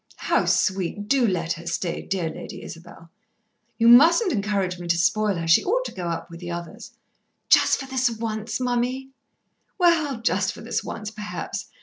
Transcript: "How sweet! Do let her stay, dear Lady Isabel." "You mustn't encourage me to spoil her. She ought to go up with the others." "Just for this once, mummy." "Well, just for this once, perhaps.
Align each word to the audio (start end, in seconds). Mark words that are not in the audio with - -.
"How 0.15 0.45
sweet! 0.45 1.07
Do 1.07 1.27
let 1.27 1.53
her 1.53 1.67
stay, 1.67 2.01
dear 2.01 2.27
Lady 2.27 2.63
Isabel." 2.63 3.11
"You 3.77 3.87
mustn't 3.87 4.31
encourage 4.33 4.79
me 4.79 4.87
to 4.87 4.97
spoil 4.97 5.35
her. 5.35 5.47
She 5.47 5.63
ought 5.63 5.85
to 5.85 5.91
go 5.91 6.07
up 6.07 6.27
with 6.31 6.39
the 6.39 6.49
others." 6.49 6.93
"Just 7.49 7.79
for 7.79 7.85
this 7.85 8.09
once, 8.09 8.59
mummy." 8.59 9.11
"Well, 9.77 10.19
just 10.19 10.53
for 10.53 10.61
this 10.61 10.83
once, 10.83 11.11
perhaps. 11.11 11.69